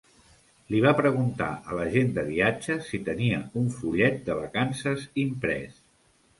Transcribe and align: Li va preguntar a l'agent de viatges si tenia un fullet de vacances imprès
Li 0.75 0.79
va 0.85 0.93
preguntar 0.99 1.49
a 1.73 1.77
l'agent 1.81 2.09
de 2.15 2.23
viatges 2.31 2.83
si 2.89 3.01
tenia 3.11 3.45
un 3.63 3.71
fullet 3.79 4.21
de 4.33 4.41
vacances 4.43 5.09
imprès 5.29 5.81